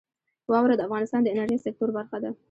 [0.51, 2.31] واوره د افغانستان د انرژۍ سکتور برخه ده.